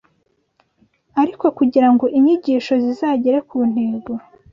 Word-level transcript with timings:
Ariko 1.21 1.45
kugira 1.57 1.87
ngo 1.93 2.05
inyigisho 2.17 2.73
zizagere 2.83 3.37
ku 3.49 3.57
ntego 3.71 4.11